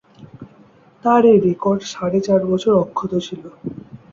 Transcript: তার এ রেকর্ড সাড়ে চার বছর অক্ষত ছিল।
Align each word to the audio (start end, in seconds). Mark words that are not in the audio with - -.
তার 1.05 1.23
এ 1.25 1.43
রেকর্ড 1.45 1.81
সাড়ে 1.93 2.19
চার 2.27 2.41
বছর 2.51 2.73
অক্ষত 2.83 3.11
ছিল। 3.27 3.43